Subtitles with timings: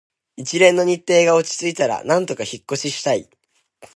[0.35, 3.29] 一連の日程が落ち着いたら、なんとか引っ越ししたい